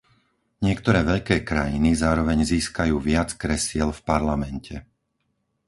[0.65, 4.75] Niektoré veľké krajiny zároveň získajú viac kresiel v Parlamente.